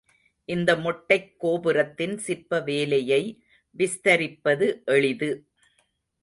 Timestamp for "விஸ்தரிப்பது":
3.77-4.83